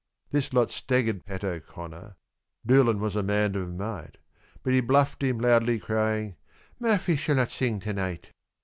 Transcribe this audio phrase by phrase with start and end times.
[0.31, 2.15] This lot staggered Pat O'Connor,
[2.65, 4.17] Doolan was a man of might;
[4.63, 6.37] But he bluffed him, loudly crying,
[6.79, 8.31] "Murphy shall not sing to night."